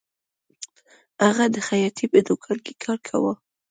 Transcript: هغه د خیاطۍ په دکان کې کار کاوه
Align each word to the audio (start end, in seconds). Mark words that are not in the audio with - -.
هغه 1.25 1.45
د 1.55 1.57
خیاطۍ 1.67 2.05
په 2.11 2.19
دکان 2.27 2.57
کې 2.65 2.73
کار 2.83 2.97
کاوه 3.07 3.33